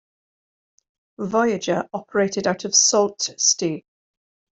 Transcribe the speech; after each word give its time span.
Voyager 1.19 1.87
operated 1.93 2.47
out 2.47 2.65
of 2.65 2.73
Sault 2.73 3.29
Ste. 3.37 3.83